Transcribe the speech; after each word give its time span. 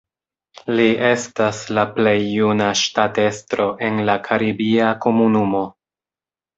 Li 0.79 0.87
estas 1.09 1.59
la 1.79 1.83
plej 1.99 2.15
juna 2.39 2.71
ŝtatestro 2.81 3.71
en 3.91 4.03
la 4.11 4.19
Karibia 4.33 4.93
Komunumo. 5.07 5.67